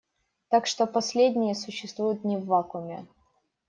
Так 0.49 0.65
что 0.65 0.87
последние 0.87 1.53
существуют 1.53 2.23
не 2.23 2.35
в 2.35 2.47
вакууме. 2.47 3.05